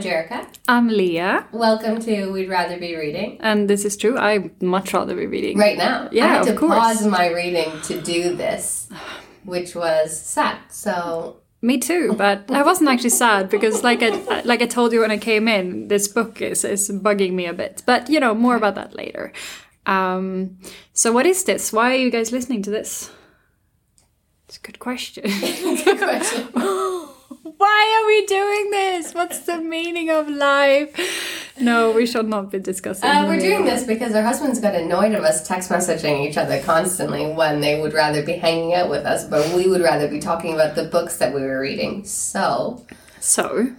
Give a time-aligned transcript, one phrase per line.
[0.00, 0.46] I'm Jerica.
[0.66, 3.36] I'm Leah, Welcome to We'd Rather Be Reading.
[3.40, 4.16] and this is true.
[4.16, 5.58] I'd much rather be reading.
[5.58, 6.08] Right now.
[6.10, 6.72] Yeah, I had to of course.
[6.78, 8.88] pause my reading to do this,
[9.44, 10.56] which was sad.
[10.70, 15.00] So, Me too, but I wasn't actually sad because, like I like I told you
[15.00, 17.82] when I came in, this book is is bugging me a bit.
[17.84, 19.34] But you know, more about that later.
[19.84, 20.60] Um,
[20.94, 21.74] so, what is this?
[21.74, 23.10] Why are you guys listening to this?
[24.48, 25.24] It's a good question.
[25.84, 26.48] good question.
[27.56, 29.14] Why are we doing this?
[29.14, 30.94] What's the meaning of life?
[31.58, 33.08] No, we should not be discussing.
[33.08, 36.60] Uh, we're doing this because our husbands got annoyed of us text messaging each other
[36.62, 40.20] constantly when they would rather be hanging out with us, but we would rather be
[40.20, 42.04] talking about the books that we were reading.
[42.04, 42.84] So,
[43.20, 43.72] So,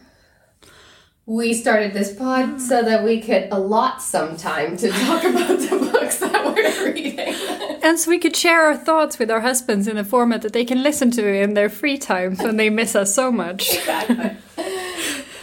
[1.26, 5.90] we started this pod so that we could allot some time to talk about the
[5.92, 7.36] books that we're reading.
[7.82, 10.66] And so we could share our thoughts with our husbands in a format that they
[10.66, 13.74] can listen to in their free time when they miss us so much.
[13.74, 14.38] Exactly.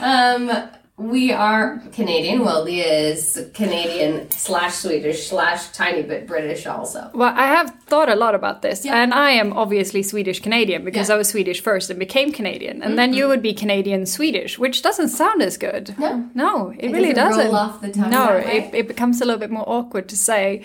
[0.00, 2.44] um, we are Canadian.
[2.44, 7.10] Well, Leah is Canadian slash Swedish slash tiny bit British also.
[7.14, 9.00] Well, I have thought a lot about this, Yeah.
[9.00, 11.14] and I am obviously Swedish Canadian because Yeah.
[11.14, 14.82] I was Swedish first and became Canadian, and then you would be Canadian Swedish, which
[14.82, 15.94] doesn't sound as good.
[15.98, 16.28] No.
[16.34, 17.46] no, it, really doesn't doesn't.
[17.46, 20.62] roll off the tongue no, it, it becomes a little bit more awkward to say.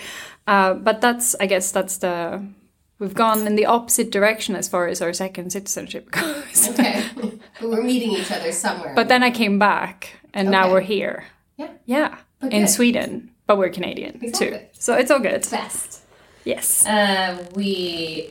[0.47, 2.43] Uh, but that's, I guess, that's the
[2.99, 6.69] we've gone in the opposite direction as far as our second citizenship goes.
[6.69, 7.03] Okay.
[7.59, 8.93] but we're meeting each other somewhere.
[8.95, 11.25] But then I came back, and now we're here.
[11.57, 12.67] yeah, Yeah, But in.
[12.67, 15.47] Sweden, but we're Canadian too, so it's all good.
[15.51, 16.01] best.
[16.45, 18.29] Yes, Uh, we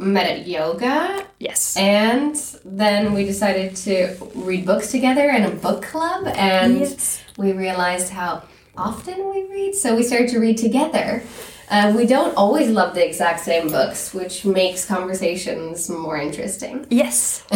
[0.00, 1.76] met at yoga, yes.
[1.76, 7.20] and then we decided to read books together in a book club, and Yes.
[7.36, 8.42] we realized how
[8.76, 11.22] often we read, so we started to read together.
[11.70, 16.86] Uh, we don't always love the exact same books, which makes conversations more interesting.
[16.90, 17.44] Yes.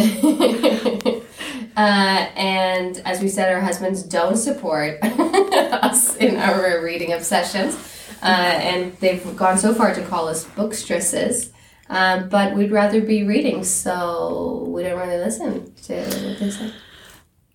[1.77, 7.77] uh, and as we said, our husbands don't support us in our reading obsessions.
[8.23, 11.53] Uh, and they've gone so far to call us bookstresses.
[11.87, 16.71] Uh, but we'd rather be reading, so we don't really listen to what they say.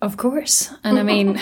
[0.01, 0.73] Of course.
[0.85, 1.39] And I mean,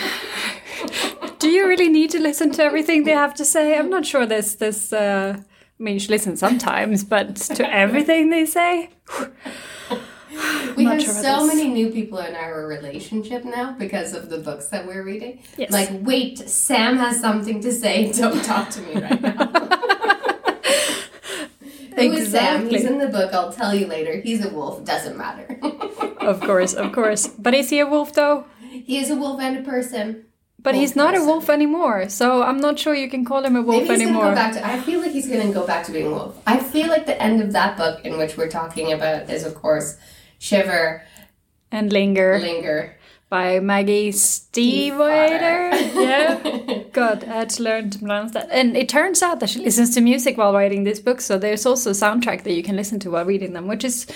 [1.39, 3.77] do you really need to listen to everything they have to say?
[3.77, 4.91] I'm not sure there's this.
[4.91, 8.89] Uh, I mean, you should listen sometimes, but to everything they say?
[10.77, 14.67] We have sure so many new people in our relationship now because of the books
[14.67, 15.43] that we're reading.
[15.57, 15.71] Yes.
[15.71, 18.11] Like, wait, Sam has something to say.
[18.21, 19.37] Don't talk to me right now.
[21.95, 22.69] Who is Sam?
[22.69, 23.33] He's in the book.
[23.33, 24.15] I'll tell you later.
[24.21, 24.83] He's a wolf.
[24.85, 25.59] Doesn't matter.
[26.21, 27.27] Of course, of course.
[27.27, 28.45] But is he a wolf though?
[28.69, 30.25] he is a wolf and a person.
[30.59, 33.55] But Wolf he's not a wolf anymore, so I'm not sure you can call him
[33.55, 34.25] a wolf Maybe he's anymore.
[34.25, 34.67] gonna go back to.
[34.67, 36.39] I feel like he's gonna go back to being a wolf.
[36.45, 39.55] I feel like the end of that book, in which we're talking about, is of
[39.55, 39.97] course
[40.41, 41.03] Shiver,
[41.71, 42.97] and Linger Linger.
[43.29, 45.71] by Maggie Stiefvater.
[45.93, 46.83] Yeah.
[46.91, 48.49] God, I had to learn to pronounce that.
[48.51, 51.65] And it turns out that she listens to music while writing this book, so there's
[51.65, 54.07] also a soundtrack that you can listen to while reading them, which is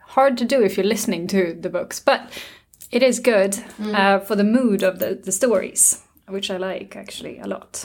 [0.00, 1.98] hard to do if you're listening to the books.
[2.00, 2.30] But
[2.92, 7.40] it is good uh, for the mood of the, the stories, which I like actually
[7.40, 7.84] a lot.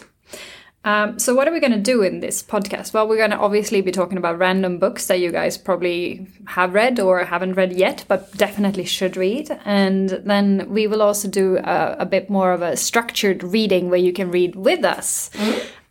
[0.85, 2.93] Um, so, what are we going to do in this podcast?
[2.93, 6.73] Well, we're going to obviously be talking about random books that you guys probably have
[6.73, 9.49] read or haven't read yet, but definitely should read.
[9.65, 13.99] And then we will also do a, a bit more of a structured reading where
[13.99, 15.29] you can read with us,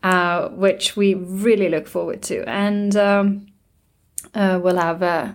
[0.02, 2.48] uh, which we really look forward to.
[2.48, 3.46] And um,
[4.34, 5.02] uh, we'll have.
[5.02, 5.32] Uh,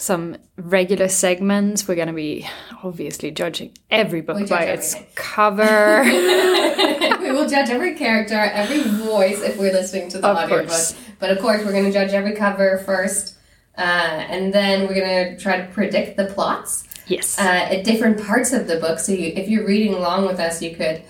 [0.00, 1.86] some regular segments.
[1.86, 2.48] We're going to be
[2.82, 5.12] obviously judging every book by its everything.
[5.14, 6.02] cover.
[7.20, 10.68] we will judge every character, every voice if we're listening to the Of audiobook.
[10.68, 10.94] course.
[11.18, 13.36] But of course, we're going to judge every cover first,
[13.76, 17.38] uh, and then we're going to try to predict the plots yes.
[17.38, 18.98] uh, at different parts of the book.
[18.98, 21.02] So you, if you're reading along with us, you could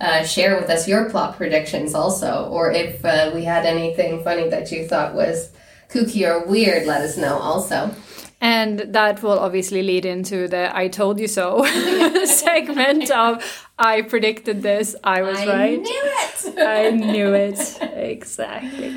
[0.00, 4.48] uh, share with us your plot predictions also, or if uh, we had anything funny
[4.48, 5.50] that you thought was
[5.90, 7.94] kooky or weird, let us know also.
[8.40, 11.64] And that will obviously lead into the I told you so
[12.24, 13.42] segment of
[13.78, 15.72] I predicted this, I was I right.
[15.72, 16.58] I knew it.
[16.58, 17.78] I knew it.
[17.80, 18.94] Exactly.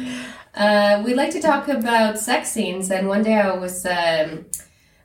[0.54, 4.46] Uh, we like to talk about sex scenes, and one day I was um,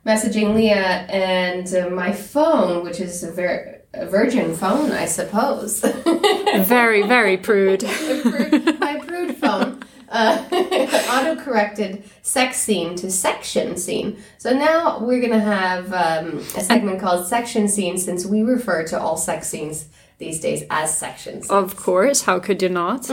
[0.05, 5.81] messaging Leah, and uh, my phone, which is a, ver- a virgin phone, I suppose,
[6.65, 7.81] Very, very prude.
[7.81, 8.76] Prude- my prude phone,
[10.09, 10.43] uh,
[11.11, 14.17] auto corrected sex scene to section scene.
[14.37, 18.99] So now we're gonna have um, a segment called section scene, since we refer to
[18.99, 21.49] all sex scenes these days as sections.
[21.49, 23.09] Of course, how could you not?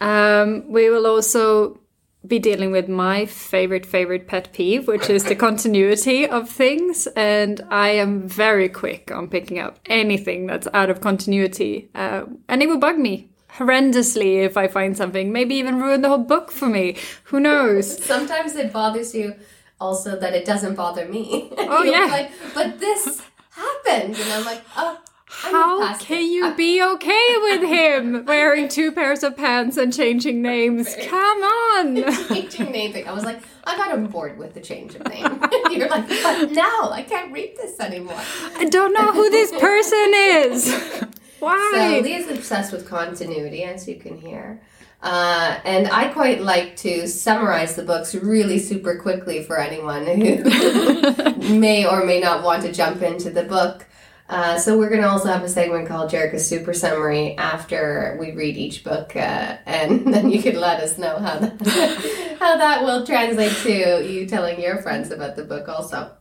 [0.00, 1.78] Um, we will also
[2.26, 7.60] be dealing with my favorite favorite pet peeve, which is the continuity of things, and
[7.70, 12.68] I am very quick on picking up anything that's out of continuity, uh, and it
[12.68, 15.32] will bug me horrendously if I find something.
[15.32, 16.96] Maybe even ruin the whole book for me.
[17.24, 18.02] Who knows?
[18.04, 19.34] Sometimes it bothers you
[19.80, 21.50] also that it doesn't bother me.
[21.58, 22.04] Oh, yeah.
[22.06, 24.98] Like, but this happened, and I'm like, oh.
[25.44, 29.78] I moved How can you I- be okay with him wearing two pairs of pants
[29.78, 30.94] and changing names?
[31.08, 32.28] Come on.
[32.28, 33.08] changing name thing.
[33.08, 35.24] I was like, I got on board with the change of name.
[35.70, 38.20] You're like, but now I can't read this anymore.
[38.58, 41.04] I don't know who this person is.
[41.42, 42.00] So Why?
[42.04, 44.60] Leah's obsessed with continuity, as you can hear.
[45.02, 51.58] Uh, and I quite like to summarize the books really super quickly for anyone who
[51.58, 53.86] may or may not want to jump into the book.
[54.28, 58.30] Uh, so we're going to also have a segment called Jerica's Super Summary after we
[58.30, 62.84] read each book, uh, and then you can let us know how that, how that
[62.84, 66.16] will translate to you telling your friends about the book also.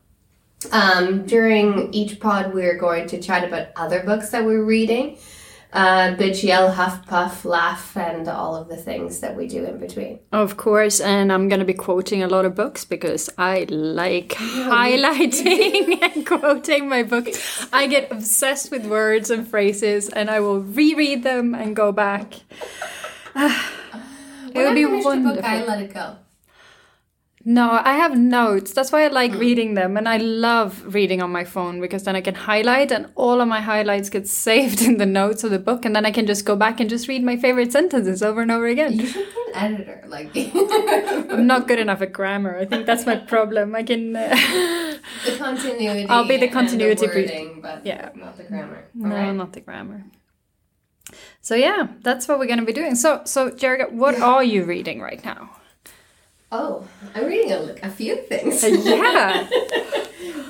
[0.71, 5.17] Um, during each pod, we're going to chat about other books that we're reading.
[5.73, 9.79] Uh, bitch, yell, huff, puff, laugh, and all of the things that we do in
[9.79, 10.19] between.
[10.33, 14.29] Of course, and I'm going to be quoting a lot of books because I like
[14.33, 17.67] highlighting and quoting my books.
[17.71, 22.33] I get obsessed with words and phrases, and I will reread them and go back.
[23.35, 23.61] it
[24.53, 25.35] When would I be wonderful.
[25.35, 26.17] book, I let it go.
[27.43, 28.71] No, I have notes.
[28.71, 29.97] That's why I like reading them.
[29.97, 33.47] And I love reading on my phone because then I can highlight and all of
[33.47, 35.83] my highlights get saved in the notes of the book.
[35.85, 38.51] And then I can just go back and just read my favorite sentences over and
[38.51, 38.93] over again.
[38.99, 40.29] You should be an editor, like
[41.31, 42.57] I'm not good enough at grammar.
[42.57, 43.75] I think that's my problem.
[43.75, 44.15] I can.
[44.15, 44.35] Uh,
[45.25, 46.05] the continuity.
[46.07, 48.09] I'll be the continuity the wording, but Yeah.
[48.15, 48.85] not the grammar.
[48.93, 49.35] no, Alright.
[49.35, 50.03] not the grammar.
[51.41, 52.93] So yeah, that's what we're gonna be doing.
[52.95, 55.57] So, so Jerica, what are you reading right now?
[56.51, 58.63] Oh, I'm reading a, a few things.
[58.63, 59.47] yeah.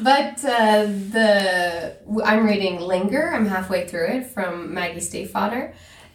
[0.01, 1.95] But uh, the
[2.25, 3.31] I'm reading Linger.
[3.33, 5.73] I'm halfway through it from Maggie Stiefvater,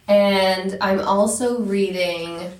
[0.09, 2.51] and I'm also reading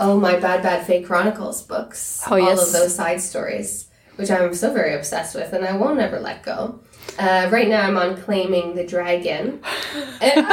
[0.00, 2.24] oh my Bad Bad Fae Chronicles books.
[2.26, 2.66] Oh, all yes.
[2.66, 6.42] of those side stories, which I'm so very obsessed with, and I won't ever let
[6.42, 6.80] go.
[7.20, 9.60] Uh, right now, I'm on Claiming the Dragon,
[10.20, 10.46] and.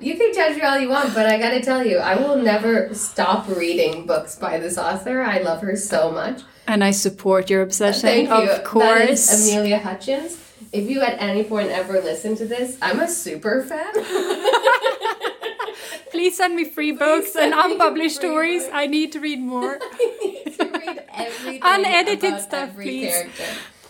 [0.00, 2.92] You can judge me all you want, but I gotta tell you, I will never
[2.94, 5.22] stop reading books by this author.
[5.22, 6.42] I love her so much.
[6.66, 8.50] And I support your obsession, Thank you.
[8.50, 9.48] of course.
[9.52, 10.36] Amelia Hutchins.
[10.72, 13.92] If you at any point ever listen to this, I'm a super fan.
[16.10, 18.62] Please send me free books and unpublished stories.
[18.64, 18.74] books.
[18.74, 19.78] I need to read more.
[19.92, 23.12] I need to read everything Unedited stuff, every please.
[23.12, 23.44] character.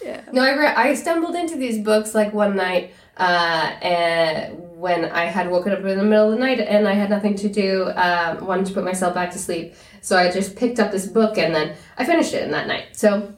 [0.07, 0.21] Yeah.
[0.33, 5.25] No, I re- I stumbled into these books like one night uh, and when I
[5.25, 7.91] had woken up in the middle of the night and I had nothing to do,
[7.97, 9.75] um, wanted to put myself back to sleep.
[10.03, 12.97] So I just picked up this book and then I finished it in that night.
[12.97, 13.35] So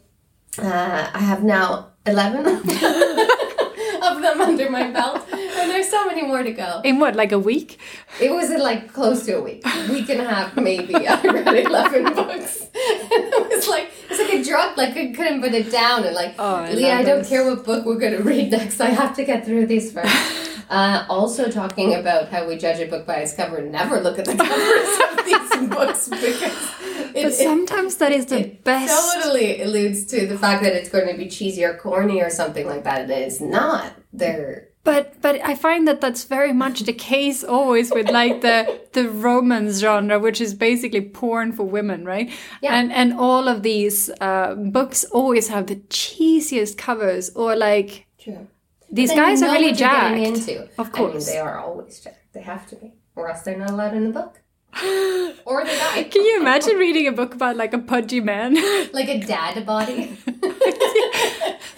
[0.58, 6.42] uh, I have now 11 of them under my belt and there's so many more
[6.42, 6.82] to go.
[6.84, 7.78] In what, like a week?
[8.20, 10.94] It was in like close to a week, week and a half maybe.
[11.06, 12.60] I read eleven books.
[12.60, 14.76] And it was like it's like a drug.
[14.76, 16.04] Like I couldn't put it down.
[16.04, 17.28] And like, Oh, I Leah, I don't this.
[17.28, 18.80] care what book we're gonna read next.
[18.80, 20.14] I have to get through these first.
[20.70, 23.62] Uh, also talking about how we judge a book by its cover.
[23.62, 26.70] Never look at the covers of these books because
[27.14, 29.14] it, But sometimes that is the it best.
[29.14, 32.66] totally alludes to the fact that it's going to be cheesy or corny or something
[32.66, 33.02] like that.
[33.02, 33.92] And it's not.
[34.12, 38.80] They're But but I find that that's very much the case always with like the
[38.92, 42.30] the romance genre, which is basically porn for women, right?
[42.62, 42.74] Yeah.
[42.76, 48.46] And and all of these uh, books always have the cheesiest covers, or like true.
[48.90, 50.48] These guys are really what you're getting jacked.
[50.48, 50.62] Into.
[50.78, 51.26] Of I mean, course.
[51.26, 52.32] they are always jacked.
[52.32, 54.40] They have to be, or else they're not allowed in the book.
[55.46, 56.04] or they die.
[56.04, 58.54] Can you imagine reading a book about like a pudgy man,
[58.92, 60.16] like a dad body?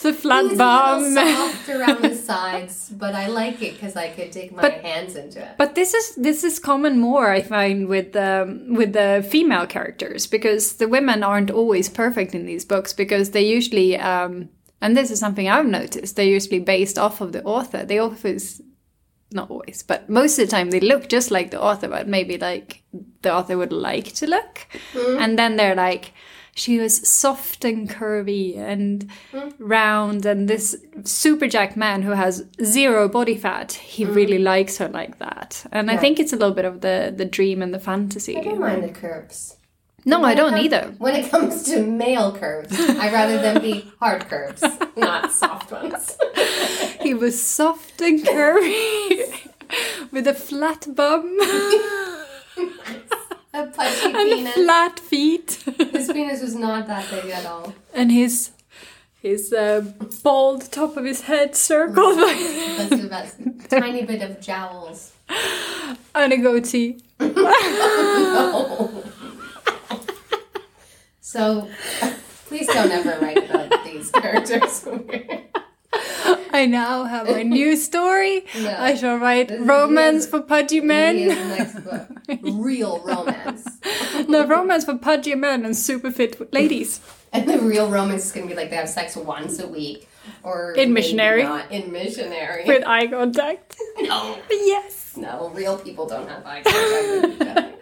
[0.03, 1.03] the flat He's bum?
[1.03, 4.73] little soft around the sides, but I like it because I could dig my But-
[4.83, 5.57] hands into it.
[5.59, 10.27] But this is this is common more I find with um, with the female characters
[10.27, 14.49] because the women aren't always perfect in these books because they usually um,
[14.81, 17.85] and this is something I've noticed they're usually based off of the author.
[17.85, 18.63] They always
[19.33, 22.37] not always, but most of the time they look just like the author, but maybe
[22.37, 22.83] like
[23.23, 25.23] the author would like to look, mm-hmm.
[25.23, 26.13] and then they're like.
[26.53, 29.65] She was soft and curvy and mm-hmm.
[29.65, 34.15] round, and this super jacked man who has zero body fat, he mm-hmm.
[34.15, 35.65] really likes her like that.
[35.71, 38.37] And I think it's a little bit of the the dream and the fantasy.
[38.37, 39.57] I don't mind the curves.
[40.05, 40.95] No, I don't comes- either.
[40.99, 44.63] When it comes to male curves, I'd rather them be hard curves,
[44.97, 46.17] not soft ones.
[47.03, 49.49] He was soft and curvy
[50.13, 51.39] with a flat bum.
[53.55, 54.53] a pudgy and penis.
[54.55, 55.65] flat feet.
[55.93, 57.73] His penis was not that big at all.
[57.95, 58.51] and his
[59.23, 59.81] his uh,
[60.23, 62.35] bald top of his head circled by
[62.79, 63.37] That's the best.
[63.71, 65.13] Tiny bit of jowls.
[66.15, 66.99] and a goatee.
[71.31, 71.69] So,
[72.47, 74.85] please don't ever write about these characters.
[76.53, 78.47] I now have a new story.
[78.59, 78.75] No.
[78.77, 81.17] I shall write This is romance for pudgy men.
[81.19, 82.09] in the next book.
[82.43, 83.65] Real romance.
[84.29, 87.01] no, romance for pudgy men and super fit ladies.
[87.33, 90.09] And the real romance is going to be like they have sex once a week.
[90.43, 91.45] Or In missionary.
[91.45, 92.65] Not in missionary.
[92.67, 93.77] With eye contact.
[94.01, 94.37] no.
[94.51, 95.17] Yes.
[95.17, 97.75] No, real people don't have eye contact with each other.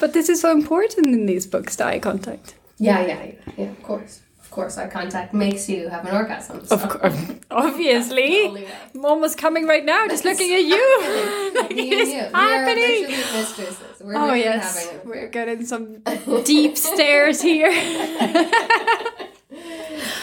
[0.00, 2.54] But this is so important in these books, the eye contact.
[2.78, 4.20] Yeah, yeah, yeah, yeah, of course.
[4.40, 6.64] Of course, eye contact makes you have an orgasm.
[6.64, 6.76] So.
[6.76, 7.16] Of course.
[7.50, 8.66] Obviously.
[8.94, 11.52] I'm almost coming right now, just looking at you.
[11.60, 12.14] like Me it and is you.
[12.18, 13.84] We are happening.
[14.00, 16.02] We're Oh yes, having we're getting some
[16.44, 17.70] deep stares here.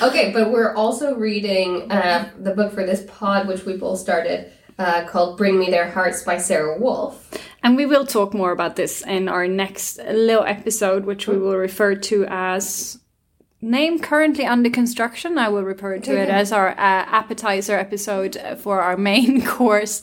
[0.01, 4.51] Okay, but we're also reading uh, the book for this pod, which we both started,
[4.79, 7.31] uh, called "Bring Me Their Hearts" by Sara Wolf.
[7.63, 11.57] And we will talk more about this in our next little episode, which we will
[11.57, 12.99] refer to as
[13.61, 15.37] name currently under construction.
[15.37, 20.01] I will refer to it as our uh, appetizer episode for our main course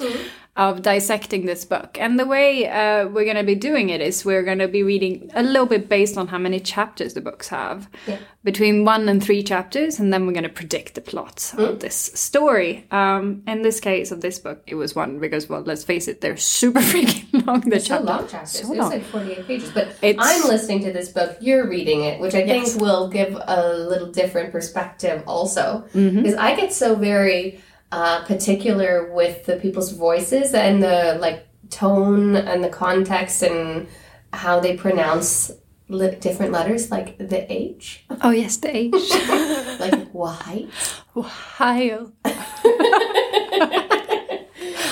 [0.58, 1.96] of dissecting this book.
[2.00, 4.82] And the way uh, we're going to be doing it is we're going to be
[4.82, 8.18] reading a little bit based on how many chapters the books have, Yeah.
[8.42, 11.94] between one and three chapters, and then we're going to predict the plot of this
[11.94, 12.86] story.
[12.90, 16.20] Um, in this case of this book, it was one because, well, let's face it,
[16.20, 17.60] they're super freaking long.
[17.60, 18.04] The So chapter.
[18.04, 18.50] long chapters.
[18.50, 18.90] So it's long.
[18.90, 19.70] like forty-eight pages.
[19.70, 21.36] But It's- I'm listening to this book.
[21.40, 22.76] You're reading it, which I think Yes.
[22.76, 26.16] will give a little different perspective, also, Mm-hmm.
[26.22, 27.60] because I get so very
[27.92, 33.88] uh, particular with the people's voices and the like tone and the context and
[34.32, 35.50] how they pronounce
[35.88, 38.92] li- different letters, like the H, Oh yes, the H.
[39.80, 40.68] like white.
[41.16, 42.12] Ohio.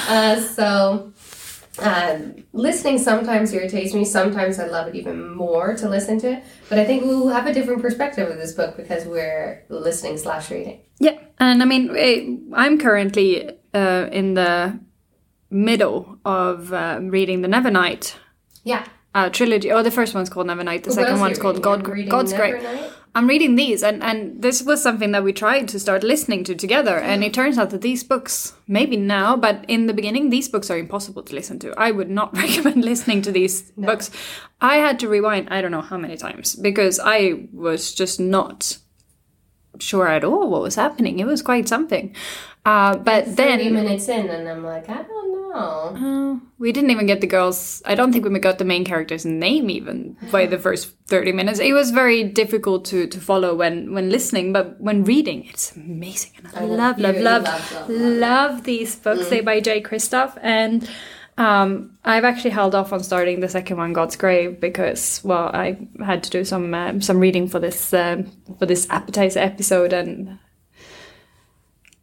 [0.09, 1.13] Uh, so,
[1.81, 4.05] um, listening sometimes irritates me.
[4.05, 6.45] Sometimes I love it even more to listen to it.
[6.69, 10.49] But I think we'll have a different perspective of this book because we're listening slash
[10.51, 10.81] reading.
[11.01, 14.79] Yeah, and I mean, eh, I'm currently uh, in the
[15.51, 18.15] middle of uh, reading the Nevernight
[18.65, 18.85] Yeah.
[19.15, 19.71] uh, trilogy.
[19.71, 20.83] Oh, the first one's called Nevernight.
[20.85, 21.63] The What second one's called?
[21.63, 22.93] God, Godsgrave.
[23.15, 26.55] I'm reading these, and, and this was something that we tried to start listening to
[26.55, 26.99] together.
[26.99, 30.71] And it turns out that these books, maybe now, but in the beginning, these books
[30.71, 31.73] are impossible to listen to.
[31.79, 34.11] I would not recommend listening to these books.
[34.61, 38.77] I had to rewind, I don't know how many times, because I was just not
[39.81, 41.19] sure at all what was happening.
[41.19, 42.15] It was quite something.
[42.65, 46.37] Uh, but 30 then minutes in, and I'm like, I don't know.
[46.37, 47.81] uh, we didn't even get the girls.
[47.87, 51.61] I don't think we got the main character's name even by the first thirty minutes.
[51.61, 56.33] It was very difficult to, to follow when when listening, but when reading, it's amazing.
[56.39, 56.67] And I, know.
[56.75, 58.65] love, You love, love, love, love, love, love.
[58.65, 59.29] these books.
[59.29, 60.91] They by Jay Kristoff and.
[61.39, 66.23] Um, I've actually held off on starting the second one, Godsgrave, because well, I had
[66.25, 70.39] to do some uh, some reading for this um for this appetizer episode, and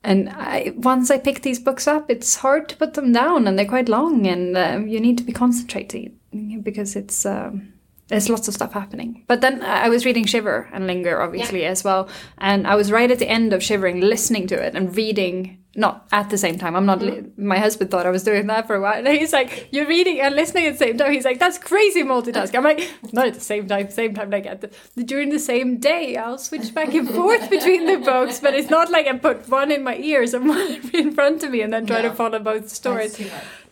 [0.04, 3.58] and I, once I pick these books up, it's hard to put them down, and
[3.58, 6.20] they're quite long, and uh, you need to be concentrating
[6.62, 7.74] because it's um,
[8.10, 9.24] there's lots of stuff happening.
[9.28, 13.10] But then I was reading Shiver and Linger, obviously as well, and I was right
[13.10, 15.63] at the end of Shivering, listening to it and reading.
[15.76, 16.76] Not at the same time.
[16.76, 17.02] I'm not.
[17.02, 18.96] Li- my husband thought I was doing that for a while.
[18.96, 22.04] And he's like, "You're reading and listening at the same time." He's like, "That's crazy
[22.04, 23.90] multitasking." I'm like, "Not at the same time.
[23.90, 26.16] Same time, like at the during the same day.
[26.16, 29.72] I'll switch back and forth between the books, but it's not like I put one
[29.72, 32.70] in my ears and one in front of me and then try to follow both
[32.70, 33.18] stories.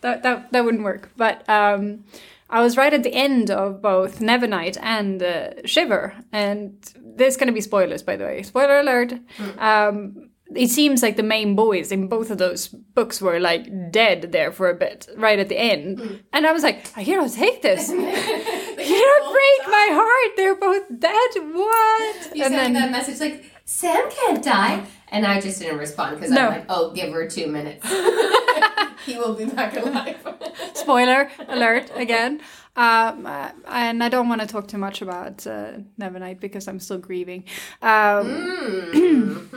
[0.01, 1.11] That that that wouldn't work.
[1.17, 2.03] But um,
[2.49, 7.47] I was right at the end of both Nevernight and uh, Shiver, and there's going
[7.47, 8.41] to be spoilers, by the way.
[8.41, 9.13] Spoiler alert.
[9.59, 14.31] Um, it seems like the main boys in both of those books were like dead
[14.31, 15.99] there for a bit, right at the end.
[15.99, 16.19] Mm.
[16.33, 17.89] And I was like, I cannot take this.
[17.89, 20.37] you don't break my heart.
[20.37, 21.29] They're both dead.
[21.53, 22.35] What?
[22.35, 24.85] You and sent me that message like, Sam can't die.
[25.11, 26.47] And I just didn't respond because No.
[26.47, 27.85] I'm like, oh, give her two minutes.
[29.05, 30.17] he will be back alive.
[30.73, 32.41] spoiler alert again.
[32.75, 36.79] Um, uh, and I don't want to talk too much about uh, Nevernight because I'm
[36.79, 37.43] still grieving.
[37.81, 39.49] Um,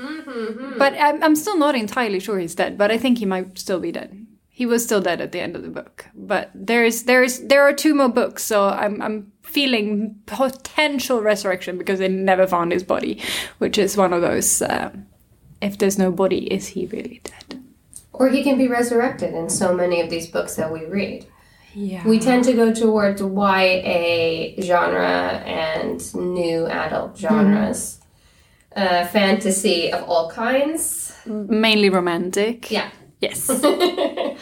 [0.77, 2.77] but I'm, I'm still not entirely sure he's dead.
[2.77, 4.27] But I think he might still be dead.
[4.49, 6.07] He was still dead at the end of the book.
[6.15, 11.99] But there's there's there are two more books, so I'm I'm feeling potential resurrection because
[11.99, 13.21] they never found his body,
[13.59, 14.63] which is one of those.
[14.63, 15.07] Um,
[15.65, 17.65] if there's no body, is he really dead?
[18.15, 21.27] or he can be resurrected in so many of these books that we read.
[21.75, 22.07] Yeah.
[22.07, 28.01] We tend to go towards YA genre and new adult genres.
[28.75, 31.13] Uh, fantasy of all kinds.
[31.27, 32.71] Mainly romantic.
[32.71, 32.91] Yeah.
[33.21, 33.51] Yes.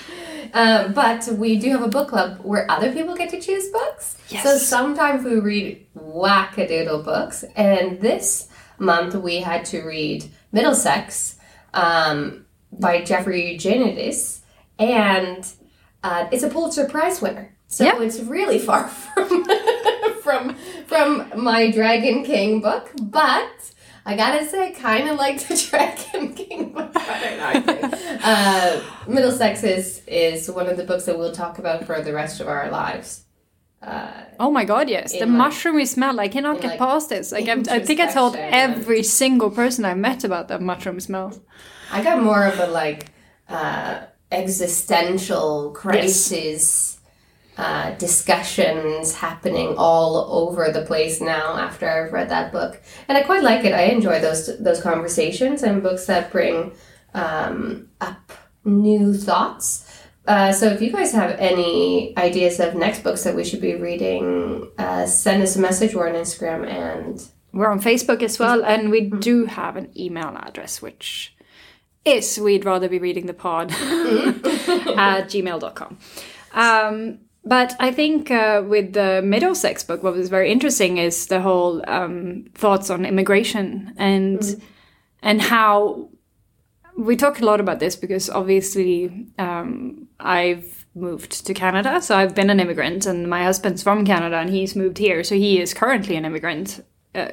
[0.55, 4.19] Uh, but we do have a book club where other people get to choose books.
[4.29, 4.43] Yes.
[4.43, 8.49] So sometimes we read wackadoodle books, and this
[8.79, 11.37] month we had to read Middlesex
[11.75, 14.43] um, by Jeffrey Eugenides,
[14.79, 15.47] and
[16.03, 17.55] uh, it's a Pulitzer Prize winner.
[17.69, 18.01] So Yeah.
[18.03, 19.45] it's really far from
[20.23, 20.55] from
[20.87, 23.49] from my Dragon King book, but.
[24.05, 27.49] I gotta say, I kind of like the Dragon King book better now.
[27.51, 28.19] I think.
[28.25, 32.41] Uh, Middlesex is is one of the books that we'll talk about for the rest
[32.41, 33.22] of our lives.
[33.83, 35.13] Uh, oh my god, yes.
[35.13, 36.21] The like- mushroomy smell.
[36.21, 37.33] I cannot get like, past this.
[37.33, 41.33] Like I'm, think I told every single person I met about that mushroom smell.
[41.91, 43.07] I got more of a like
[43.49, 47.01] uh, existential crisis
[47.59, 53.23] uh, discussions happening all over the place now after I've read that book, and I
[53.23, 53.73] quite like it.
[53.73, 56.73] I enjoy those those conversations and books that bring
[57.15, 58.33] um, up
[58.65, 59.87] new thoughts.
[60.27, 63.75] Uh, so if you guys have any ideas of next books that we should be
[63.75, 65.95] reading, uh, send us a message.
[65.95, 70.37] Or on Instagram and We're on Facebook as well, and we do have an email
[70.37, 71.35] address, which
[72.05, 75.99] is we'd rather be reading the pod at gmail.com.
[76.55, 81.41] Um, but I think uh, with the Middlesex book, what was very interesting is the
[81.41, 84.63] whole um, thoughts on immigration and
[85.23, 86.09] and how
[86.97, 92.35] we talk a lot about this because obviously um, I've moved to Canada, so I've
[92.35, 95.75] been an immigrant, and my husband's from Canada, and he's moved here, so he is
[95.75, 96.85] currently an immigrant,
[97.15, 97.29] uh,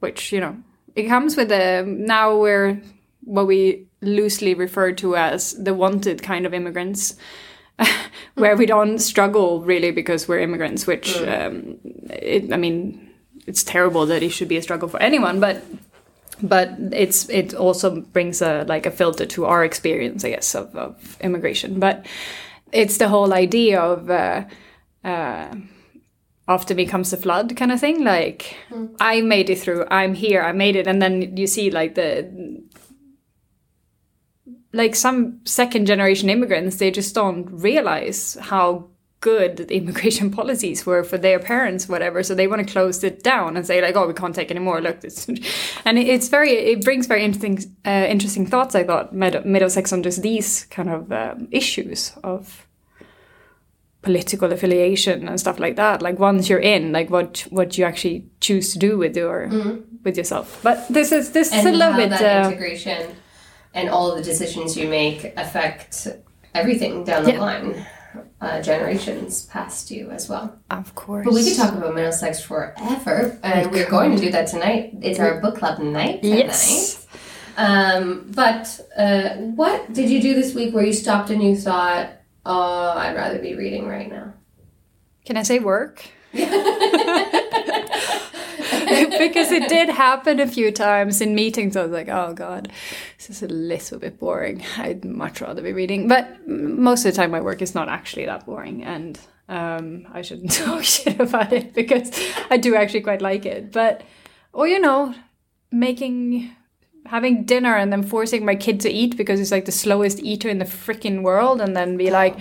[0.00, 0.56] which you know
[0.94, 2.80] it comes with a now we're
[3.22, 7.16] what we loosely refer to as the wanted kind of immigrants.
[8.34, 11.76] where we don't struggle really because we're immigrants, which um,
[12.08, 13.10] it, I mean,
[13.48, 15.64] it's terrible that it should be a struggle for anyone, but
[16.42, 20.74] but it's it also brings a like a filter to our experience, I guess, of,
[20.76, 21.80] of immigration.
[21.80, 22.06] But
[22.72, 24.44] it's the whole idea of uh,
[25.04, 25.54] uh,
[26.48, 28.04] after me comes the flood kind of thing.
[28.04, 28.56] Like
[29.00, 32.62] I made it through, I'm here, I made it, and then you see like the
[34.72, 38.88] like some second generation immigrants, they just don't realize how
[39.32, 42.22] good the immigration policies were for their parents, whatever.
[42.22, 44.80] So they want to close it down and say like, "Oh, we can't take anymore."
[44.80, 45.26] Look, this,
[45.86, 48.74] and it's very, it brings very interesting, uh, interesting thoughts.
[48.74, 52.66] I thought Mid- Middlesex on just these kind of um, issues of
[54.02, 56.02] political affiliation and stuff like that.
[56.02, 59.48] Like once you're in, like what what you actually choose to do with your
[60.04, 60.60] with yourself.
[60.62, 62.12] But this is this is a little bit.
[62.12, 63.16] Uh, integration
[63.76, 66.06] and all the decisions you make affect
[66.54, 67.40] everything down the Yeah.
[67.40, 67.86] line,
[68.44, 70.58] uh, generations past you as well.
[70.70, 71.24] of course.
[71.24, 74.94] But we could talk about Middlesex forever, and we're going to do that tonight.
[75.00, 76.38] It's our book club night tonight.
[76.46, 77.06] Yes.
[77.56, 82.10] Um, but uh, what did you do this week where you stopped and you thought,
[82.44, 84.34] "Oh, I'd rather be reading right now"?
[85.24, 86.04] Can I say work?
[89.18, 91.76] because it did happen a few times in meetings.
[91.76, 92.70] I was like, oh god,
[93.26, 94.62] this is a little bit boring.
[94.76, 96.08] I'd much rather be reading.
[96.08, 100.22] But most of the time, my work is not actually that boring, and um, I
[100.22, 102.10] shouldn't talk shit about it because
[102.50, 103.72] I do actually quite like it.
[103.72, 104.02] But,
[104.52, 105.14] or you know,
[105.70, 106.54] making
[107.06, 110.48] having dinner and then forcing my kid to eat because he's like the slowest eater
[110.48, 112.34] in the freaking world and then be like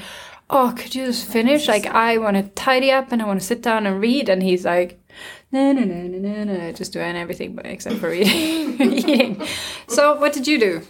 [0.50, 3.46] oh could you just finish like i want to tidy up and i want to
[3.46, 5.03] sit down and read and he's like
[5.54, 9.42] no no no no no no just doing everything but except for reading eating
[9.88, 10.82] so what did you do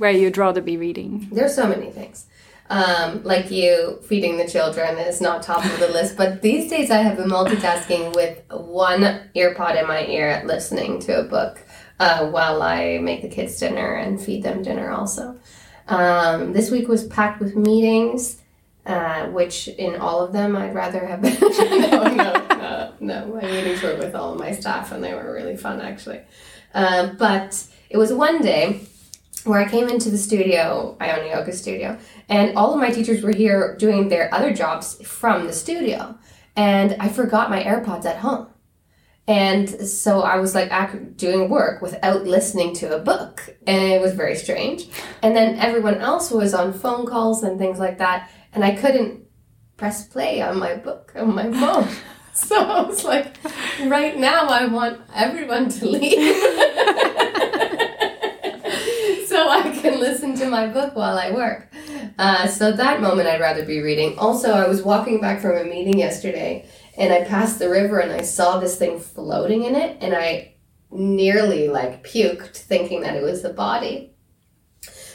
[0.00, 2.26] where you'd rather be reading There's so many things.
[2.70, 6.90] Um, like you, feeding the children is not top of the list, but these days
[6.90, 9.02] I have been multitasking with one
[9.34, 11.60] earpod in my ear, listening to a book
[11.98, 15.36] uh, while I make the kids dinner and feed them dinner also.
[15.88, 18.39] Um, this week was packed with meetings,
[18.86, 21.38] uh, which in all of them I'd rather have been.
[21.40, 23.26] no, no, no, no.
[23.26, 26.20] My meetings were with all of my staff and they were really fun actually.
[26.74, 28.82] Um, but it was one day
[29.44, 32.90] where I came into the studio, I own a yoga studio, and all of my
[32.90, 36.18] teachers were here doing their other jobs from the studio.
[36.56, 38.48] And I forgot my AirPods at home.
[39.26, 43.56] And so I was like doing work without listening to a book.
[43.66, 44.88] And it was very strange.
[45.22, 48.28] And then everyone else was on phone calls and things like that.
[48.52, 49.24] And I couldn't
[49.76, 51.88] press play on my book on my phone.
[52.32, 53.36] So I was like,
[53.86, 56.12] right now I want everyone to leave.
[59.26, 61.72] so I can listen to my book while I work.
[62.18, 64.16] Uh, so that moment I'd rather be reading.
[64.18, 68.12] Also, I was walking back from a meeting yesterday and I passed the river and
[68.12, 70.54] I saw this thing floating in it and I
[70.90, 74.14] nearly like puked thinking that it was the body.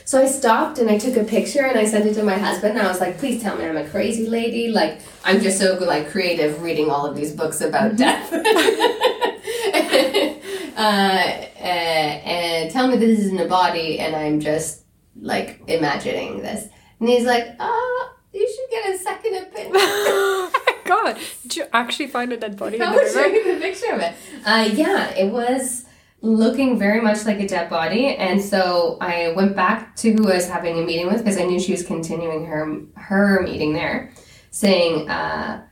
[0.05, 2.77] So I stopped and I took a picture and I sent it to my husband
[2.77, 4.69] and I was like, please tell me I'm a crazy lady.
[4.69, 8.31] Like I'm just so like creative reading all of these books about death.
[10.77, 14.83] uh, uh, and tell me this isn't a body and I'm just
[15.19, 16.69] like imagining this.
[16.99, 19.71] And he's like, oh, you should get a second opinion.
[19.75, 21.17] oh my god!
[21.41, 24.01] Did you actually find a dead body in I will show you the picture of
[24.01, 24.13] it.
[24.45, 25.84] Uh, yeah, it was
[26.25, 30.35] looking very much like a dead body, and so I went back to who I
[30.35, 34.11] was having a meeting with because I knew she was continuing her her meeting there,
[34.49, 35.63] saying, uh,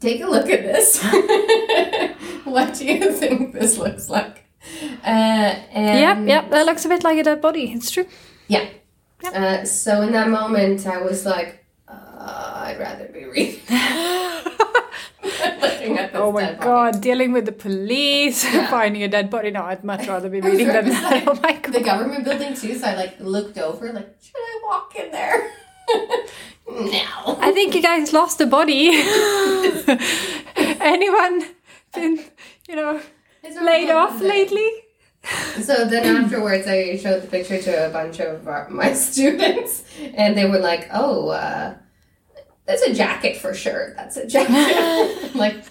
[0.00, 1.02] "Take a look at this.
[2.44, 4.44] what do you think this looks like?"
[5.04, 6.50] Uh, and Yep, yep.
[6.50, 7.72] That looks a bit like a dead body.
[7.72, 8.06] It's true.
[8.48, 8.66] yeah.
[9.24, 13.60] Uh, so in that moment, I was like, uh, "I'd rather be reading."
[15.62, 16.66] Looking at this Oh my dead body.
[16.92, 17.00] god!
[17.02, 18.66] Dealing with the police, Yeah.
[18.70, 19.50] finding a dead body.
[19.50, 21.24] No, I'd much rather be reading than that.
[21.28, 21.72] Oh my god!
[21.72, 25.50] the government building too, so I like looked over, like, should I walk in there?
[26.68, 27.38] no.
[27.40, 28.90] I think you guys lost a body.
[30.80, 31.44] Anyone
[31.94, 32.18] been,
[32.68, 33.00] you know,
[33.62, 34.68] laid off lately?
[35.60, 40.36] So then afterwards, I showed the picture to a bunch of our, my students, and
[40.36, 41.74] they were like, "Oh, uh,
[42.66, 43.94] that's a jacket for sure.
[43.96, 45.64] That's a jacket." Like,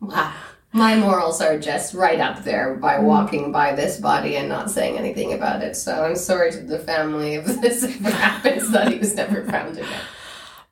[0.00, 0.32] wow.
[0.72, 3.04] My morals are just right up there by mm.
[3.04, 5.76] walking by this body and not saying anything about it.
[5.76, 9.78] So I'm sorry to the family if this ever happens that he was never found
[9.78, 10.00] again.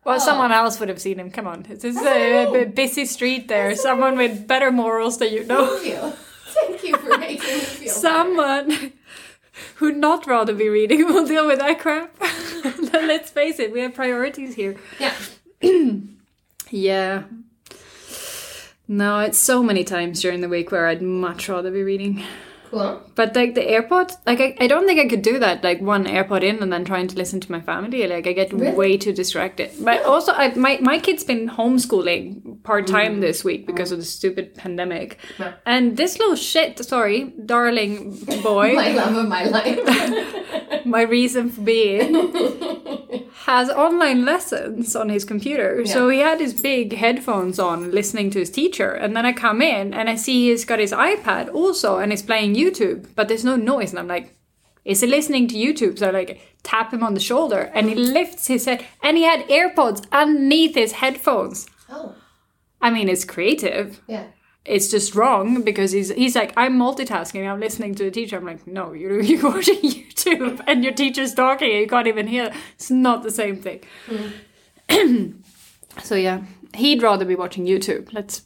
[0.04, 0.18] Well, Oh.
[0.18, 1.30] someone else would have seen him.
[1.30, 3.76] Come on, it's, it's That's what I a, b- busy street there.
[3.76, 5.78] Someone with better morals than you know.
[5.78, 6.12] Thank you.
[6.46, 7.88] Thank you for making me feel better.
[8.00, 8.92] Someone
[9.76, 12.12] who'd not rather be reading will deal with that crap.
[13.06, 14.76] Let's face it, we have priorities here.
[14.98, 15.14] Yeah.
[16.74, 17.24] Yeah.
[18.88, 22.24] No, it's so many times during the week where I'd much rather be reading.
[22.72, 23.02] Cool.
[23.14, 25.62] But like the AirPod, like I, I don't think I could do that.
[25.62, 28.06] Like one AirPod in and then trying to listen to my family.
[28.06, 28.72] Like I get Really?
[28.72, 29.70] way too distracted.
[29.78, 33.20] But also, I, my my kid's been homeschooling part time mm.
[33.20, 33.96] this week because oh.
[33.96, 35.18] of the stupid pandemic.
[35.38, 35.52] Yeah.
[35.66, 40.84] And this little shit, sorry, darling boy, My love of my life.
[40.86, 42.14] my reason for being,
[43.46, 45.84] has online lessons on his computer.
[45.86, 48.90] So he had his big headphones on listening to his teacher.
[48.92, 52.22] And then I come in and I see he's got his iPad also and he's
[52.22, 53.90] playing YouTube, but there's no noise.
[53.90, 54.36] And I'm like,
[54.84, 55.98] is he listening to YouTube?
[55.98, 59.24] So I like tap him on the shoulder and he lifts his head and he
[59.24, 61.66] had AirPods underneath his headphones.
[61.90, 62.14] oh,
[62.80, 64.00] I mean, it's creative.
[64.08, 64.24] yeah.
[64.64, 67.50] It's just wrong because he's he's like I'm multitasking.
[67.50, 68.36] I'm listening to the teacher.
[68.36, 72.26] I'm like, no, you're you're watching YouTube and your teacher's talking and you can't even
[72.28, 72.52] hear.
[72.74, 73.80] It's not the same thing.
[76.02, 76.42] so yeah,
[76.74, 78.12] he'd rather be watching YouTube.
[78.12, 78.44] Let's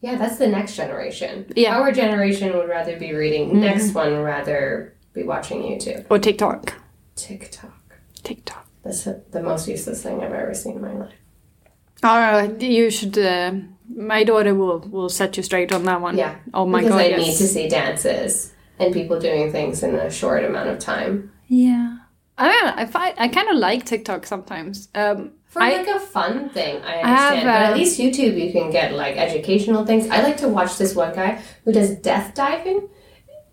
[0.00, 1.52] Yeah, that's the next generation.
[1.56, 1.78] Yeah.
[1.78, 3.60] Our generation would rather be reading.
[3.60, 6.06] Next one rather be watching YouTube.
[6.10, 6.74] or TikTok.
[7.16, 7.98] TikTok.
[8.22, 8.66] TikTok.
[8.84, 11.14] That's the most useless thing I've ever seen in my life.
[12.02, 13.16] All right, you should.
[13.16, 13.52] Uh,
[13.88, 16.16] my daughter will will set you straight on that one.
[16.16, 16.36] Yeah.
[16.52, 17.00] Oh my because god.
[17.00, 17.20] I yes.
[17.20, 21.32] need to see dances and people doing things in a short amount of time.
[21.48, 21.98] Yeah.
[22.36, 22.82] I don't know.
[22.82, 24.88] I find I kind of like TikTok sometimes.
[24.94, 27.44] Um, For I- like a fun thing, I i have, understand.
[27.46, 30.08] but uh, at least YouTube, you can get like educational things.
[30.08, 32.88] I like to watch this one guy who does death diving.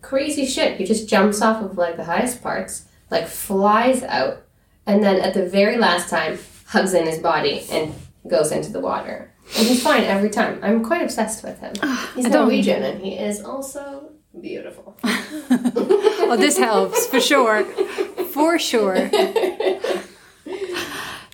[0.01, 0.77] Crazy shit.
[0.77, 4.43] He just jumps off of like the highest parts, like flies out,
[4.87, 7.93] and then at the very last time, hugs in his body and
[8.27, 9.30] goes into the water.
[9.57, 10.59] And he's fine every time.
[10.63, 11.73] I'm quite obsessed with him.
[12.15, 14.97] He's Norwegian and he is also beautiful.
[15.03, 17.65] well, this helps for sure,
[18.33, 19.09] for sure.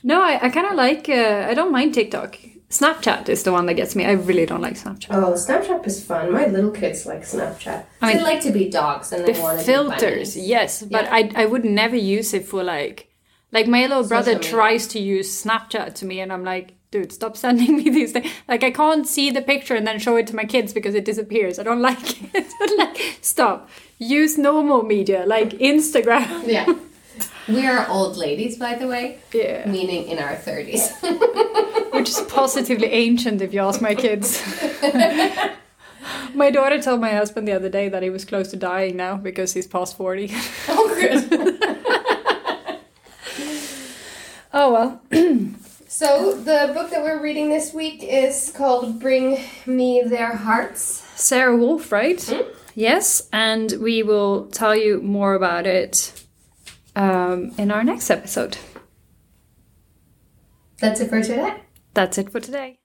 [0.04, 1.10] No, I, I kind of like.
[1.10, 2.38] Uh, I don't mind TikTok.
[2.70, 4.06] Snapchat is the one that gets me.
[4.06, 5.08] I really don't like Snapchat.
[5.12, 6.32] Oh, Snapchat is fun.
[6.32, 7.86] My little kids like Snapchat.
[8.02, 10.84] I mean, they like to be dogs and they The want to filters, be yes,
[10.84, 11.14] but Yeah.
[11.14, 13.10] I I would never use it for like,
[13.52, 17.38] like my little brother tries to use Snapchat to me, and I'm like, dude, stop
[17.38, 18.32] sending me these things.
[18.48, 21.06] Like I can't see the picture and then show it to my kids because it
[21.06, 21.60] disappears.
[21.60, 22.00] I don't like
[22.34, 22.48] it.
[22.78, 23.70] like, stop.
[24.00, 26.28] Use normal media like Instagram.
[26.58, 26.66] Yeah.
[27.48, 29.66] We are old ladies, by the way, Yeah.
[29.70, 30.92] meaning in our 30s.
[31.94, 34.42] which is positively ancient if you ask my kids.
[36.36, 39.16] my daughter told my husband the other day that he was close to dying now
[39.16, 40.30] because he's past 40.
[40.68, 41.24] oh, good.
[44.54, 45.02] Oh well.
[45.98, 51.04] So, the book that we're reading this week is called Bring Me Their Hearts.
[51.16, 52.24] Sara Wolf, right?
[52.76, 56.24] Yes, and we will tell you more about it
[56.96, 58.60] um, in our next episode.
[60.80, 61.64] That's it for today.
[61.96, 62.78] That's it for today.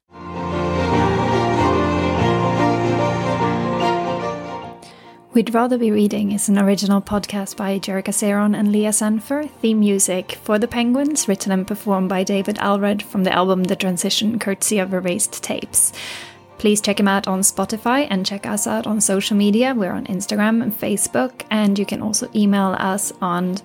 [5.34, 9.48] We'd Rather Be Reading is an original podcast by Jerica Saron and Leah Sanfer.
[9.48, 13.74] Theme music for The Penguins, written and performed by David Allred from the album The
[13.74, 15.94] Transition, courtesy of Erased Tapes.
[16.58, 19.72] Please check him out on Spotify and check us out on social media.
[19.74, 23.56] We're on Instagram and Facebook, and you can also email us on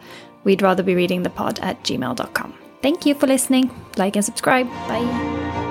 [0.46, 2.54] we'd rather be reading the pod at gmail.com.
[2.82, 3.70] Thank you for listening.
[3.98, 4.70] Like and subscribe.
[4.88, 5.67] Bye.